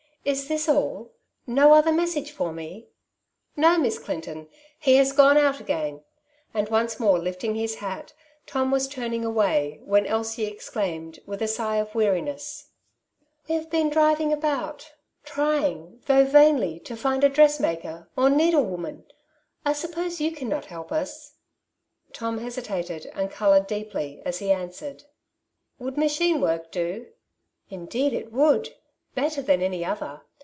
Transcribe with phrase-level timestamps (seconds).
[0.23, 1.11] Is this all?
[1.47, 2.85] no other message for me?""
[3.65, 6.03] No, Miss Clinton; he has gone out again;"
[6.53, 8.13] and once more lifting his hat,
[8.45, 12.67] Tom was turning away, when Elsie exclaimed, with a sigh of weariness,—
[13.49, 14.91] "We have been driving about,
[15.25, 19.05] trying, though vainly, to find a dressmaker, or needlewoman;
[19.65, 21.33] I suppose you cannot help us?"
[22.13, 25.05] Tom hesitated, and coloured deeply, as he answered,
[25.79, 27.07] —"Would machine work do
[27.47, 28.75] ?"'* Indeed it would;
[29.13, 30.21] better than any other.